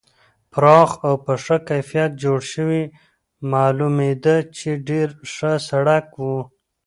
پراخ 0.51 0.91
او 1.05 1.13
په 1.25 1.33
ښه 1.43 1.57
کیفیت 1.69 2.11
جوړ 2.23 2.39
شوی 2.53 2.81
معلومېده 3.51 4.37
چې 4.57 4.69
ډېر 4.87 5.07
ښه 5.33 5.51
سړک 5.69 6.07
و. 6.23 6.25